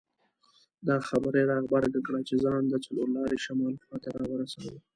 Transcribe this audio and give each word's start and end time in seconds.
دا 0.87 0.95
خبره 1.07 1.37
یې 1.41 1.47
را 1.51 1.57
غبرګه 1.63 1.99
کړه 2.07 2.19
چې 2.27 2.35
ځان 2.43 2.61
د 2.67 2.73
څلور 2.85 3.07
لارې 3.15 3.37
شمال 3.45 3.73
خواته 3.83 4.09
راورساوه. 4.19 4.79